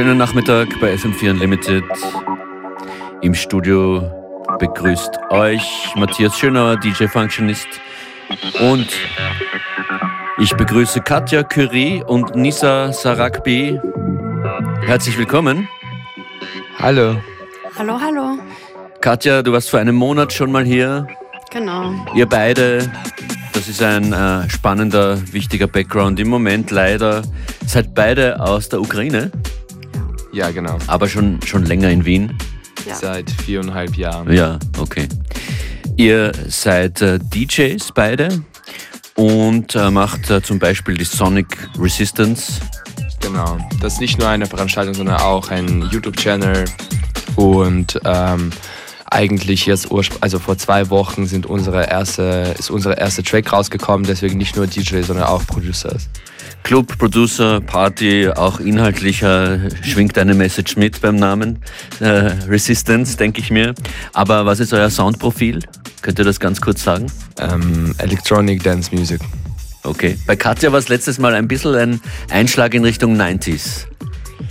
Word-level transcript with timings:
Schönen 0.00 0.16
Nachmittag 0.16 0.80
bei 0.80 0.94
FM4 0.94 1.32
Unlimited. 1.32 1.84
Im 3.20 3.34
Studio 3.34 4.10
begrüßt 4.58 5.10
euch 5.28 5.92
Matthias 5.94 6.38
Schönauer, 6.38 6.78
DJ 6.78 7.04
Functionist. 7.04 7.68
Und 8.60 8.88
ich 10.38 10.56
begrüße 10.56 11.02
Katja 11.02 11.42
Curie 11.42 12.02
und 12.02 12.34
Nisa 12.34 12.94
Sarakbi. 12.94 13.78
Herzlich 14.86 15.18
willkommen. 15.18 15.68
Hallo. 16.78 17.16
Hallo, 17.78 18.00
hallo. 18.00 18.38
Katja, 19.02 19.42
du 19.42 19.52
warst 19.52 19.68
vor 19.68 19.80
einem 19.80 19.96
Monat 19.96 20.32
schon 20.32 20.50
mal 20.50 20.64
hier. 20.64 21.08
Genau. 21.52 21.92
Ihr 22.14 22.24
beide, 22.24 22.90
das 23.52 23.68
ist 23.68 23.82
ein 23.82 24.14
äh, 24.14 24.48
spannender, 24.48 25.18
wichtiger 25.30 25.66
Background. 25.66 26.18
Im 26.20 26.28
Moment 26.28 26.70
leider 26.70 27.20
seid 27.66 27.94
beide 27.94 28.40
aus 28.40 28.70
der 28.70 28.80
Ukraine. 28.80 29.30
Ja, 30.32 30.50
genau. 30.50 30.78
Aber 30.86 31.08
schon, 31.08 31.40
schon 31.42 31.64
länger 31.64 31.90
in 31.90 32.04
Wien. 32.04 32.36
Ja. 32.86 32.94
Seit 32.94 33.30
viereinhalb 33.30 33.96
Jahren. 33.96 34.32
Ja, 34.32 34.58
okay. 34.78 35.08
Ihr 35.96 36.32
seid 36.48 37.02
äh, 37.02 37.18
DJs 37.18 37.92
beide 37.94 38.42
und 39.16 39.74
äh, 39.74 39.90
macht 39.90 40.30
äh, 40.30 40.40
zum 40.42 40.58
Beispiel 40.58 40.96
die 40.96 41.04
Sonic 41.04 41.68
Resistance. 41.78 42.60
Genau. 43.20 43.58
Das 43.80 43.94
ist 43.94 44.00
nicht 44.00 44.18
nur 44.18 44.28
eine 44.28 44.46
Veranstaltung, 44.46 44.94
sondern 44.94 45.16
auch 45.16 45.50
ein 45.50 45.88
YouTube-Channel 45.90 46.64
und 47.36 48.00
ähm, 48.04 48.50
eigentlich 49.10 49.66
jetzt, 49.66 49.88
also 50.20 50.38
vor 50.38 50.56
zwei 50.56 50.88
Wochen 50.90 51.26
sind 51.26 51.44
unsere 51.46 51.90
erste, 51.90 52.54
ist 52.58 52.70
unsere 52.70 52.94
erste 52.98 53.22
Track 53.22 53.52
rausgekommen, 53.52 54.06
deswegen 54.06 54.38
nicht 54.38 54.56
nur 54.56 54.66
DJ, 54.66 55.02
sondern 55.02 55.26
auch 55.26 55.44
Producers. 55.46 56.08
Club, 56.62 56.98
Producer, 56.98 57.60
Party, 57.60 58.28
auch 58.28 58.60
inhaltlicher 58.60 59.58
schwingt 59.82 60.16
eine 60.18 60.34
Message 60.34 60.76
mit 60.76 61.00
beim 61.00 61.16
Namen. 61.16 61.58
Äh, 62.00 62.32
Resistance, 62.48 63.16
denke 63.16 63.40
ich 63.40 63.50
mir. 63.50 63.74
Aber 64.12 64.46
was 64.46 64.60
ist 64.60 64.72
euer 64.72 64.90
Soundprofil? 64.90 65.60
Könnt 66.02 66.18
ihr 66.18 66.24
das 66.24 66.40
ganz 66.40 66.60
kurz 66.60 66.82
sagen? 66.82 67.06
Ähm, 67.38 67.94
Electronic 67.98 68.62
Dance 68.62 68.94
Music. 68.94 69.20
Okay. 69.82 70.18
Bei 70.26 70.36
Katja 70.36 70.70
war 70.72 70.78
es 70.78 70.88
letztes 70.88 71.18
Mal 71.18 71.34
ein 71.34 71.48
bisschen 71.48 71.74
ein 71.74 72.00
Einschlag 72.30 72.74
in 72.74 72.84
Richtung 72.84 73.16
90s. 73.16 73.86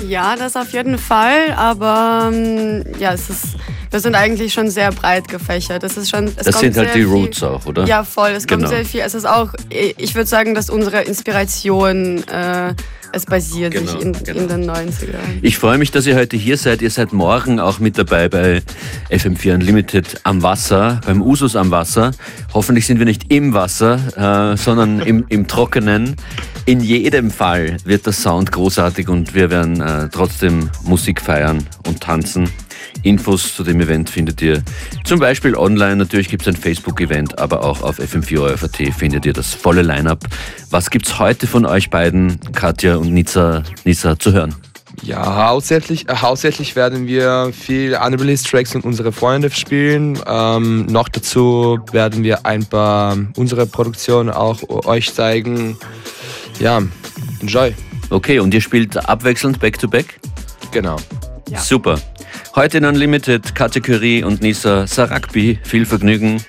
Ja, 0.07 0.35
das 0.35 0.55
auf 0.55 0.71
jeden 0.71 0.97
Fall, 0.97 1.53
aber 1.55 2.29
ähm, 2.31 2.83
ja, 2.99 3.13
es 3.13 3.29
ist, 3.29 3.45
wir 3.91 3.99
sind 3.99 4.15
eigentlich 4.15 4.53
schon 4.53 4.69
sehr 4.69 4.91
breit 4.91 5.27
gefächert. 5.27 5.83
Es 5.83 5.97
ist 5.97 6.09
schon, 6.09 6.25
es 6.25 6.45
das 6.45 6.59
sind 6.59 6.77
halt 6.77 6.93
die 6.95 7.03
Roots 7.03 7.43
auch, 7.43 7.65
oder? 7.65 7.85
Ja, 7.85 8.03
voll. 8.03 8.31
Es 8.31 8.45
genau. 8.45 8.61
kommt 8.61 8.69
sehr 8.69 8.85
viel. 8.85 9.01
Es 9.01 9.13
ist 9.13 9.25
auch, 9.25 9.53
ich 9.69 10.15
würde 10.15 10.27
sagen, 10.27 10.53
dass 10.53 10.69
unsere 10.69 11.01
Inspiration 11.01 12.23
äh, 12.27 12.73
es 13.11 13.25
basiert 13.25 13.73
genau, 13.73 13.91
sich 13.91 14.01
in, 14.01 14.13
genau. 14.13 14.41
in, 14.41 14.47
den 14.47 14.69
90ern. 14.69 15.39
Ich 15.41 15.57
freue 15.57 15.77
mich, 15.77 15.91
dass 15.91 16.05
ihr 16.05 16.15
heute 16.15 16.37
hier 16.37 16.57
seid. 16.57 16.81
Ihr 16.81 16.89
seid 16.89 17.13
morgen 17.13 17.59
auch 17.59 17.79
mit 17.79 17.97
dabei 17.97 18.29
bei 18.29 18.61
FM4 19.09 19.55
Unlimited 19.55 20.21
am 20.23 20.43
Wasser, 20.43 21.01
beim 21.05 21.21
Usus 21.21 21.55
am 21.55 21.71
Wasser. 21.71 22.11
Hoffentlich 22.53 22.85
sind 22.85 22.99
wir 22.99 23.05
nicht 23.05 23.31
im 23.31 23.53
Wasser, 23.53 24.53
äh, 24.53 24.57
sondern 24.57 24.99
im, 25.01 25.25
im 25.29 25.47
Trockenen. 25.47 26.15
In 26.65 26.81
jedem 26.81 27.31
Fall 27.31 27.77
wird 27.83 28.05
der 28.05 28.13
Sound 28.13 28.51
großartig 28.51 29.09
und 29.09 29.33
wir 29.33 29.49
werden 29.49 29.81
äh, 29.81 30.09
trotzdem 30.11 30.69
Musik 30.83 31.21
feiern 31.21 31.65
und 31.87 32.01
tanzen. 32.01 32.49
Infos 33.03 33.55
zu 33.55 33.63
dem 33.63 33.79
Event 33.79 34.09
findet 34.09 34.41
ihr 34.41 34.63
zum 35.03 35.19
Beispiel 35.19 35.55
online. 35.55 35.97
Natürlich 35.97 36.29
gibt 36.29 36.43
es 36.43 36.47
ein 36.47 36.55
Facebook-Event, 36.55 37.39
aber 37.39 37.63
auch 37.63 37.81
auf 37.81 37.99
fm4.at 37.99 38.93
findet 38.93 39.25
ihr 39.25 39.33
das 39.33 39.53
volle 39.53 39.81
Line-up. 39.81 40.25
Was 40.69 40.89
gibt 40.89 41.07
es 41.07 41.19
heute 41.19 41.47
von 41.47 41.65
euch 41.65 41.89
beiden, 41.89 42.39
Katja 42.53 42.95
und 42.95 43.13
Nizza, 43.13 43.63
Nizza 43.85 44.17
zu 44.17 44.33
hören? 44.33 44.55
Ja, 45.01 45.47
hauptsächlich, 45.47 46.09
äh, 46.09 46.15
hauptsächlich 46.15 46.75
werden 46.75 47.07
wir 47.07 47.51
viel 47.53 47.95
Unreleased 47.95 48.49
Tracks 48.49 48.75
und 48.75 48.83
unsere 48.83 49.11
Freunde 49.11 49.49
spielen. 49.49 50.19
Ähm, 50.27 50.87
noch 50.87 51.07
dazu 51.07 51.79
werden 51.91 52.23
wir 52.23 52.45
ein 52.45 52.65
paar 52.65 53.17
unsere 53.37 53.65
Produktionen 53.65 54.29
auch 54.29 54.61
euch 54.85 55.13
zeigen 55.13 55.77
ja, 56.59 56.81
enjoy. 57.41 57.73
Okay, 58.09 58.39
und 58.39 58.53
ihr 58.53 58.61
spielt 58.61 58.97
abwechselnd 58.97 59.59
Back-to-Back? 59.59 60.19
-back? 60.21 60.71
Genau. 60.71 60.97
Ja. 61.49 61.59
Super. 61.59 61.99
Heute 62.55 62.77
in 62.77 62.85
Unlimited 62.85 63.55
Kategorie 63.55 64.23
und 64.23 64.41
Nisa 64.41 64.85
Sarakbi. 64.85 65.59
Viel 65.63 65.85
Vergnügen. 65.85 66.43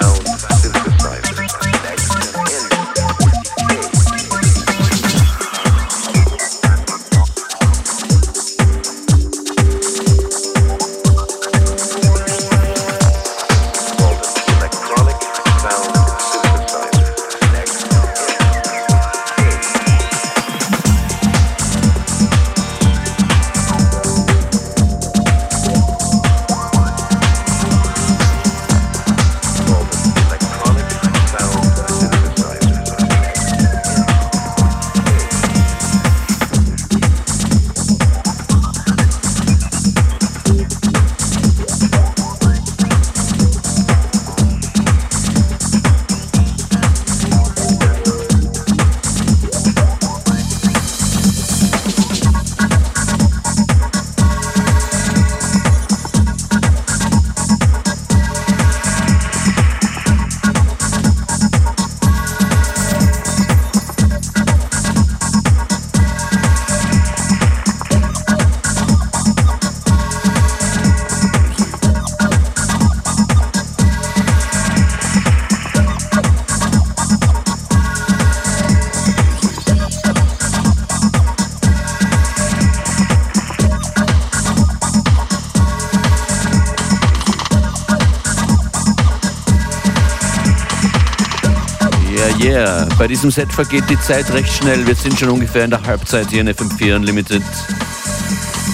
sound. 0.00 0.87
Bei 92.98 93.06
diesem 93.06 93.30
Set 93.30 93.52
vergeht 93.52 93.84
die 93.88 93.98
Zeit 94.00 94.28
recht 94.32 94.52
schnell. 94.52 94.84
Wir 94.84 94.96
sind 94.96 95.16
schon 95.16 95.28
ungefähr 95.28 95.64
in 95.64 95.70
der 95.70 95.80
Halbzeit 95.84 96.30
hier 96.30 96.40
in 96.40 96.48
FM4 96.48 96.96
Unlimited. 96.96 97.42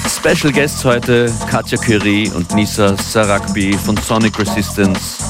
Special 0.08 0.50
Guests 0.50 0.82
heute 0.82 1.30
Katja 1.50 1.76
Curie 1.76 2.30
und 2.34 2.54
Nisa 2.54 2.96
Sarakbi 2.96 3.74
von 3.74 3.98
Sonic 3.98 4.38
Resistance 4.38 5.22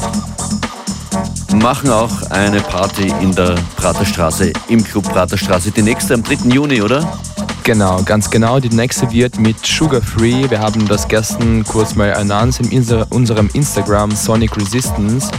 machen 1.56 1.90
auch 1.90 2.30
eine 2.30 2.60
Party 2.60 3.12
in 3.20 3.34
der 3.34 3.56
Praterstraße, 3.76 4.52
im 4.68 4.84
Club 4.84 5.04
Praterstraße. 5.04 5.72
Die 5.72 5.82
nächste 5.82 6.14
am 6.14 6.22
3. 6.22 6.48
Juni, 6.48 6.80
oder? 6.80 7.18
Genau, 7.64 8.02
ganz 8.02 8.30
genau. 8.30 8.60
Die 8.60 8.68
nächste 8.68 9.10
wird 9.10 9.40
mit 9.40 9.64
Sugar 9.64 10.02
Free. 10.02 10.50
Wir 10.50 10.60
haben 10.60 10.86
das 10.86 11.08
gestern 11.08 11.64
kurz 11.64 11.94
mal 11.94 12.12
announced 12.12 12.60
in 12.70 12.86
unserem 13.08 13.48
Instagram 13.54 14.10
Sonic 14.10 14.54
Resistance. 14.58 15.30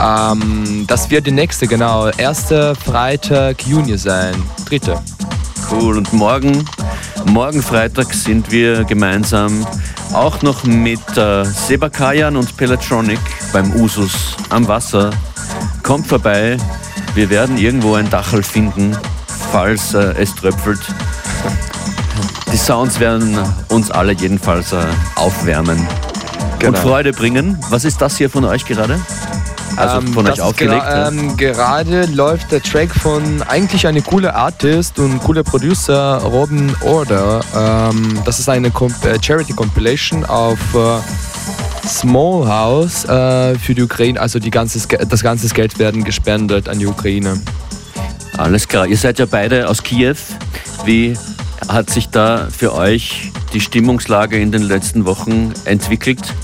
Ähm, 0.00 0.84
das 0.86 1.10
wird 1.10 1.26
die 1.26 1.32
nächste, 1.32 1.66
genau. 1.66 2.10
Erster 2.10 2.76
Freitag 2.76 3.66
Juni 3.66 3.98
sein. 3.98 4.40
Dritte. 4.68 5.00
Cool. 5.68 5.98
Und 5.98 6.12
morgen, 6.12 6.64
morgen 7.26 7.60
Freitag 7.60 8.14
sind 8.14 8.52
wir 8.52 8.84
gemeinsam 8.84 9.66
auch 10.12 10.42
noch 10.42 10.62
mit 10.62 11.16
äh, 11.16 11.42
Sebakayan 11.44 12.36
und 12.36 12.56
Pelatronic 12.56 13.18
beim 13.52 13.74
Usus 13.74 14.36
am 14.50 14.68
Wasser. 14.68 15.10
Kommt 15.82 16.06
vorbei. 16.06 16.56
Wir 17.16 17.30
werden 17.30 17.58
irgendwo 17.58 17.94
ein 17.94 18.08
Dachel 18.10 18.44
finden, 18.44 18.96
falls 19.50 19.92
äh, 19.94 20.14
es 20.16 20.32
tröpfelt. 20.36 20.80
Die 22.54 22.58
Sounds 22.58 23.00
werden 23.00 23.36
uns 23.68 23.90
alle 23.90 24.12
jedenfalls 24.12 24.72
äh, 24.72 24.76
aufwärmen 25.16 25.76
genau. 26.60 26.70
und 26.70 26.78
Freude 26.78 27.12
bringen. 27.12 27.58
Was 27.70 27.84
ist 27.84 28.00
das 28.00 28.16
hier 28.16 28.30
von 28.30 28.44
euch 28.44 28.64
gerade? 28.64 29.00
Also 29.74 29.98
ähm, 29.98 30.14
von 30.14 30.28
euch 30.28 30.40
aufgelegt? 30.40 30.84
Ähm, 30.88 31.36
gerade 31.36 32.06
läuft 32.06 32.52
der 32.52 32.62
Track 32.62 32.94
von 32.94 33.42
eigentlich 33.42 33.88
eine 33.88 34.02
coole 34.02 34.32
Artist 34.36 35.00
und 35.00 35.18
cooler 35.24 35.42
Producer 35.42 36.18
Robin 36.18 36.72
Order. 36.82 37.40
Ähm, 37.56 38.20
das 38.24 38.38
ist 38.38 38.48
eine 38.48 38.70
Comp 38.70 39.04
äh, 39.04 39.20
Charity 39.20 39.52
Compilation 39.52 40.24
auf 40.24 40.60
äh, 40.76 41.88
Small 41.88 42.46
House 42.46 43.04
äh, 43.06 43.58
für 43.58 43.74
die 43.74 43.82
Ukraine. 43.82 44.20
Also 44.20 44.38
die 44.38 44.50
ganzes, 44.50 44.86
das 44.86 45.24
ganze 45.24 45.48
Geld 45.48 45.80
werden 45.80 46.04
gespendet 46.04 46.68
an 46.68 46.78
die 46.78 46.86
Ukraine. 46.86 47.40
Alles 48.38 48.68
klar. 48.68 48.86
Ihr 48.86 48.96
seid 48.96 49.18
ja 49.18 49.26
beide 49.26 49.68
aus 49.68 49.82
Kiew. 49.82 50.14
Wie 50.84 51.16
hat 51.68 51.90
sich 51.90 52.08
da 52.08 52.48
für 52.50 52.74
euch 52.74 53.32
die 53.52 53.60
Stimmungslage 53.60 54.38
in 54.38 54.52
den 54.52 54.62
letzten 54.62 55.04
Wochen 55.04 55.52
entwickelt? 55.64 56.34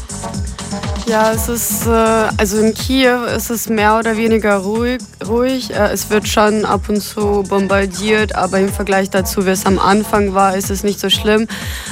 Ja, 1.11 1.33
es 1.33 1.49
ist, 1.49 1.87
äh, 1.89 1.91
also 1.91 2.59
in 2.59 2.73
Kiew 2.73 3.25
ist 3.25 3.51
es 3.51 3.69
mehr 3.69 3.99
oder 3.99 4.17
weniger 4.17 4.59
ruhig. 4.59 5.01
ruhig. 5.27 5.75
Äh, 5.75 5.89
es 5.93 6.09
wird 6.09 6.29
schon 6.29 6.65
ab 6.65 6.89
und 6.89 7.01
zu 7.01 7.43
bombardiert, 7.49 8.37
aber 8.37 8.61
im 8.61 8.69
Vergleich 8.69 9.11
dazu, 9.11 9.45
wie 9.45 9.51
es 9.51 9.67
am 9.67 9.81
Anfang 9.81 10.35
war, 10.35 10.57
ist 10.57 10.71
es 10.71 10.85
nicht 10.85 11.01
so 11.01 11.11
schlimm. 11.11 11.49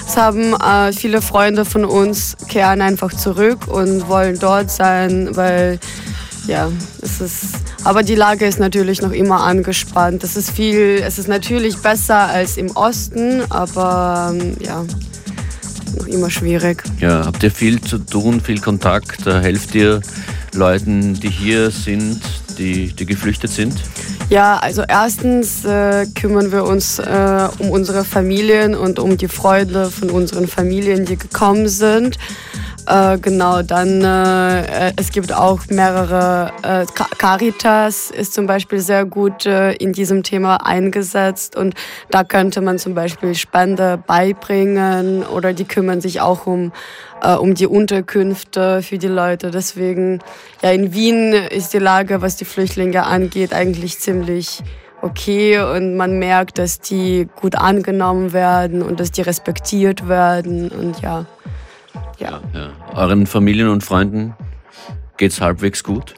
Es 0.06 0.16
haben 0.16 0.54
äh, 0.54 0.92
viele 0.92 1.20
Freunde 1.20 1.64
von 1.64 1.84
uns 1.84 2.36
kehren 2.48 2.80
einfach 2.80 3.12
zurück 3.12 3.66
und 3.66 4.08
wollen 4.08 4.38
dort 4.38 4.70
sein, 4.70 5.30
weil 5.32 5.80
ja, 6.46 6.68
es 7.02 7.20
ist 7.20 7.56
aber 7.88 8.02
die 8.02 8.16
Lage 8.16 8.44
ist 8.44 8.60
natürlich 8.60 9.00
noch 9.00 9.12
immer 9.12 9.44
angespannt. 9.44 10.22
Es 10.22 10.36
ist 10.36 10.50
viel, 10.50 11.00
es 11.02 11.18
ist 11.18 11.26
natürlich 11.26 11.78
besser 11.78 12.18
als 12.18 12.58
im 12.58 12.70
Osten, 12.76 13.40
aber 13.48 14.34
ähm, 14.34 14.56
ja, 14.60 14.84
noch 15.96 16.06
immer 16.06 16.28
schwierig. 16.28 16.82
Ja, 17.00 17.24
habt 17.24 17.42
ihr 17.42 17.50
viel 17.50 17.80
zu 17.80 17.96
tun, 17.96 18.42
viel 18.42 18.60
Kontakt? 18.60 19.24
Helft 19.24 19.74
ihr 19.74 20.02
Leuten, 20.52 21.14
die 21.14 21.30
hier 21.30 21.70
sind, 21.70 22.20
die, 22.58 22.92
die 22.92 23.06
geflüchtet 23.06 23.52
sind? 23.52 23.74
Ja, 24.28 24.58
also 24.58 24.82
erstens 24.86 25.64
äh, 25.64 26.04
kümmern 26.14 26.52
wir 26.52 26.64
uns 26.64 26.98
äh, 26.98 27.48
um 27.58 27.70
unsere 27.70 28.04
Familien 28.04 28.74
und 28.74 28.98
um 28.98 29.16
die 29.16 29.28
Freunde 29.28 29.90
von 29.90 30.10
unseren 30.10 30.46
Familien, 30.46 31.06
die 31.06 31.16
gekommen 31.16 31.68
sind. 31.68 32.18
Äh, 32.88 33.18
genau, 33.18 33.60
dann 33.60 34.02
äh, 34.02 34.92
es 34.96 35.10
gibt 35.10 35.30
auch 35.30 35.60
mehrere, 35.68 36.52
äh, 36.62 36.86
Caritas 37.18 38.10
ist 38.10 38.32
zum 38.32 38.46
Beispiel 38.46 38.78
sehr 38.80 39.04
gut 39.04 39.44
äh, 39.44 39.72
in 39.72 39.92
diesem 39.92 40.22
Thema 40.22 40.64
eingesetzt 40.64 41.54
und 41.54 41.74
da 42.10 42.24
könnte 42.24 42.62
man 42.62 42.78
zum 42.78 42.94
Beispiel 42.94 43.34
Spende 43.34 44.02
beibringen 44.06 45.22
oder 45.22 45.52
die 45.52 45.66
kümmern 45.66 46.00
sich 46.00 46.22
auch 46.22 46.46
um, 46.46 46.72
äh, 47.22 47.34
um 47.34 47.54
die 47.54 47.66
Unterkünfte 47.66 48.80
für 48.82 48.96
die 48.96 49.08
Leute. 49.08 49.50
Deswegen, 49.50 50.20
ja, 50.62 50.70
in 50.70 50.94
Wien 50.94 51.34
ist 51.34 51.74
die 51.74 51.78
Lage, 51.78 52.22
was 52.22 52.36
die 52.36 52.46
Flüchtlinge 52.46 53.04
angeht, 53.04 53.52
eigentlich 53.52 53.98
ziemlich 53.98 54.62
okay 55.02 55.60
und 55.60 55.94
man 55.94 56.18
merkt, 56.18 56.56
dass 56.56 56.80
die 56.80 57.28
gut 57.36 57.54
angenommen 57.54 58.32
werden 58.32 58.80
und 58.80 58.98
dass 58.98 59.10
die 59.10 59.22
respektiert 59.22 60.08
werden 60.08 60.70
und 60.70 61.02
ja. 61.02 61.26
Ja. 62.18 62.40
ja. 62.52 62.70
Euren 62.94 63.26
Familien 63.26 63.68
und 63.68 63.84
Freunden 63.84 64.34
geht 65.16 65.32
es 65.32 65.40
halbwegs 65.40 65.84
gut? 65.84 66.14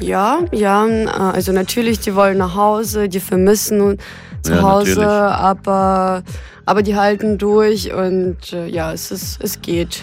Ja, 0.00 0.40
ja. 0.52 0.84
Also 0.84 1.52
natürlich, 1.52 2.00
die 2.00 2.14
wollen 2.14 2.38
nach 2.38 2.54
Hause, 2.54 3.08
die 3.08 3.20
vermissen 3.20 3.98
zu 4.42 4.52
ja, 4.52 4.62
Hause, 4.62 5.06
aber, 5.08 6.22
aber 6.66 6.82
die 6.82 6.96
halten 6.96 7.38
durch 7.38 7.92
und 7.92 8.52
äh, 8.52 8.66
ja, 8.66 8.92
es, 8.92 9.10
ist, 9.10 9.42
es 9.42 9.62
geht. 9.62 10.02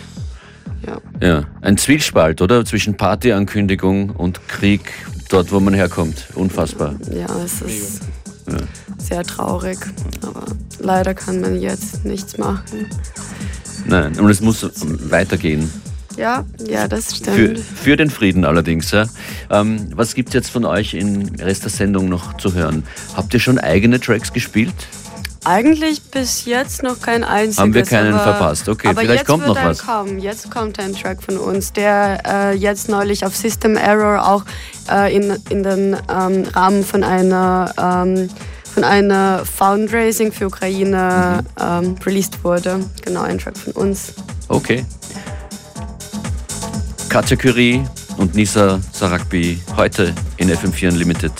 Ja. 0.86 0.98
ja, 1.22 1.44
ein 1.62 1.78
Zwiespalt, 1.78 2.42
oder? 2.42 2.66
Zwischen 2.66 2.98
Partyankündigung 2.98 4.10
und 4.10 4.48
Krieg, 4.48 4.92
dort, 5.30 5.52
wo 5.52 5.60
man 5.60 5.76
herkommt. 5.76 6.26
Unfassbar. 6.34 6.96
Ja, 7.12 7.28
es 7.46 7.62
ist 7.62 8.02
ja. 8.48 8.58
sehr 8.98 9.24
traurig, 9.24 9.78
aber 10.24 10.46
leider 10.80 11.14
kann 11.14 11.40
man 11.40 11.62
jetzt 11.62 12.04
nichts 12.04 12.40
machen. 12.40 12.88
Nein, 13.86 14.18
und 14.20 14.30
es 14.30 14.42
muss 14.42 14.70
weitergehen. 15.10 15.70
Ja, 16.18 16.46
ja, 16.68 16.88
das 16.88 17.16
stimmt. 17.16 17.36
Für, 17.36 17.56
für 17.56 17.98
den 17.98 18.10
Frieden 18.10 18.46
allerdings. 18.46 18.92
Ja. 18.92 19.06
Ähm, 19.50 19.88
was 19.96 20.14
gibt 20.14 20.30
es 20.30 20.34
jetzt 20.36 20.50
von 20.50 20.66
euch 20.66 20.94
im 20.94 21.36
Rest 21.40 21.64
der 21.64 21.72
Sendung 21.72 22.10
noch 22.10 22.38
zu 22.38 22.54
hören? 22.54 22.84
Habt 23.16 23.34
ihr 23.34 23.40
schon 23.40 23.60
eigene 23.60 24.00
Tracks 24.00 24.34
gespielt? 24.34 24.74
Eigentlich 25.44 26.04
bis 26.04 26.46
jetzt 26.46 26.84
noch 26.84 27.02
kein 27.02 27.24
einziges. 27.24 27.58
Haben 27.58 27.74
wir 27.74 27.84
keinen 27.84 28.14
aber, 28.14 28.24
verpasst. 28.24 28.70
Okay, 28.70 28.90
aber 28.90 29.02
vielleicht 29.02 29.26
kommt 29.26 29.48
noch 29.48 29.56
was. 29.56 29.80
Kommen. 29.80 30.20
Jetzt 30.20 30.52
kommt 30.52 30.80
ein 30.80 30.94
Track 30.94 31.24
von 31.24 31.38
uns, 31.38 31.74
der 31.74 32.22
äh, 32.28 32.56
jetzt 32.56 32.90
neulich 32.90 33.26
auf 33.26 33.36
System 33.36 33.76
Error 33.76 34.28
auch 34.30 34.44
äh, 34.92 35.16
in, 35.16 35.36
in 35.50 35.64
den 35.64 35.98
ähm, 36.10 36.44
Rahmen 36.54 36.84
von 36.86 37.04
einer 37.04 37.74
ähm, 37.80 38.30
von 38.74 38.84
einer 38.84 39.44
Fundraising 39.46 40.32
für 40.32 40.48
Ukraine 40.48 41.44
mhm. 41.58 41.64
ähm, 41.86 41.96
released 42.06 42.44
wurde. 42.44 42.80
Genau, 43.04 43.22
ein 43.22 43.38
Track 43.38 43.58
von 43.58 43.74
uns. 43.74 44.14
Okay. 44.48 44.86
Katja 47.10 47.36
Curie 47.36 47.84
und 48.18 48.36
Nisa 48.36 48.80
Sarakbi 48.94 49.60
heute 49.76 50.14
in 50.38 50.50
FM4 50.50 50.90
Unlimited. 50.90 51.34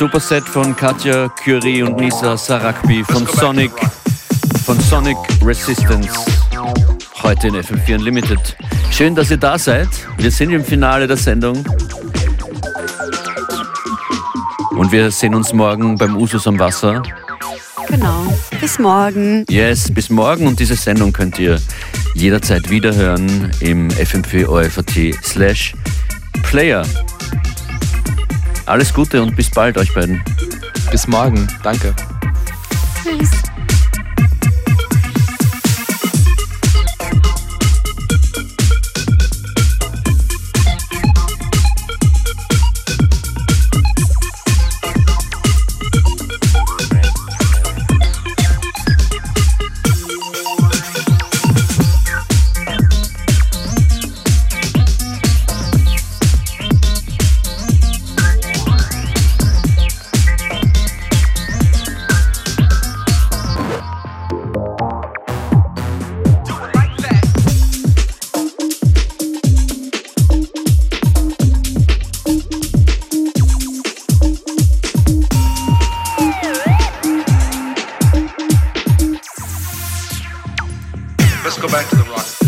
Superset 0.00 0.48
von 0.48 0.74
Katja 0.74 1.28
Curie 1.28 1.82
und 1.82 1.98
Nisa 1.98 2.34
Sarakbi 2.34 3.04
von 3.04 3.26
Sonic, 3.26 3.70
von 4.64 4.80
Sonic 4.80 5.18
Resistance. 5.44 6.08
Heute 7.22 7.48
in 7.48 7.56
FM4 7.56 7.96
Unlimited. 7.96 8.56
Schön, 8.90 9.14
dass 9.14 9.30
ihr 9.30 9.36
da 9.36 9.58
seid. 9.58 9.90
Wir 10.16 10.30
sind 10.30 10.52
im 10.52 10.64
Finale 10.64 11.06
der 11.06 11.18
Sendung. 11.18 11.62
Und 14.70 14.90
wir 14.90 15.10
sehen 15.10 15.34
uns 15.34 15.52
morgen 15.52 15.98
beim 15.98 16.16
Usus 16.16 16.46
am 16.46 16.58
Wasser. 16.58 17.02
Genau. 17.88 18.34
Bis 18.58 18.78
morgen. 18.78 19.44
Yes, 19.50 19.92
bis 19.92 20.08
morgen. 20.08 20.46
Und 20.46 20.58
diese 20.58 20.76
Sendung 20.76 21.12
könnt 21.12 21.38
ihr 21.38 21.60
jederzeit 22.14 22.70
wiederhören 22.70 23.50
im 23.60 23.90
FM4 23.90 24.46
OFAT 24.46 25.22
slash 25.22 25.74
Player. 26.42 26.86
Alles 28.70 28.94
Gute 28.94 29.20
und 29.20 29.34
bis 29.34 29.50
bald 29.50 29.76
euch 29.78 29.92
beiden. 29.92 30.22
Bis 30.92 31.08
morgen. 31.08 31.48
Danke. 31.64 31.92
Let's 81.42 81.58
go 81.58 81.68
back 81.68 81.88
to 81.88 81.96
the 81.96 82.04
rock. 82.04 82.40